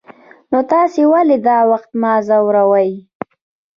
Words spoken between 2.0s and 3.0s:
ما ځوروئ.